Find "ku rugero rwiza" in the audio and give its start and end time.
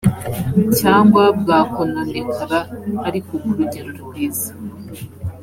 3.43-4.49